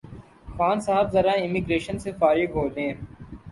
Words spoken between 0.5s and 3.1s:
خان صاحب ذرا امیگریشن سے فارغ ہولیں